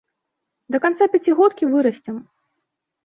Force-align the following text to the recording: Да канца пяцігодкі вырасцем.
Да 0.75 0.79
канца 0.87 1.07
пяцігодкі 1.15 1.71
вырасцем. 1.75 2.15